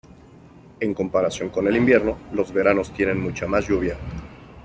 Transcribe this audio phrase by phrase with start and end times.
[0.79, 3.97] En comparación con el invierno, los veranos tienen mucha más lluvia.